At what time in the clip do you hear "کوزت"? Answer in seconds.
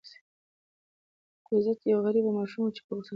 1.47-1.79